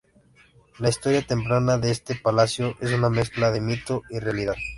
[0.79, 4.55] La historia temprana de este palacio es una mezcla de mito y realidad.